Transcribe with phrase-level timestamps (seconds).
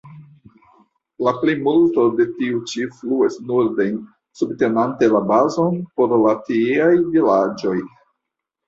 [1.27, 4.01] La plejmulto de tiu ĉi fluas norden,
[4.41, 7.79] subtenante la bazon por la tieaj vilaĝoj.